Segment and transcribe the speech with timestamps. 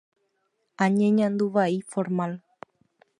[0.83, 2.33] añeñandu vai formal.